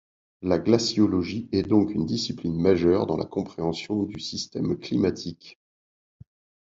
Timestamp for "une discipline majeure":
1.93-3.05